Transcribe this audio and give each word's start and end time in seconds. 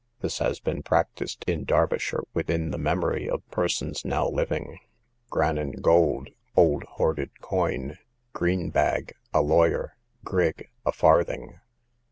This 0.21 0.39
has 0.39 0.59
been 0.59 0.81
practised 0.81 1.45
in 1.47 1.63
Derbyshire 1.63 2.23
within 2.33 2.71
the 2.71 2.79
memory 2.79 3.29
of 3.29 3.47
persons 3.51 4.03
now 4.03 4.27
living. 4.27 4.79
Grannan 5.29 5.73
gold, 5.79 6.29
old 6.55 6.83
hoarded 6.85 7.39
coin. 7.39 7.99
Green 8.33 8.71
bag, 8.71 9.13
a 9.31 9.43
lawyer. 9.43 9.95
Grig, 10.23 10.71
a 10.87 10.91
farthing. 10.91 11.59